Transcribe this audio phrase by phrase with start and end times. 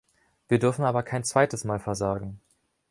[0.47, 2.41] Wir dürfen aber kein zweites Mal versagen.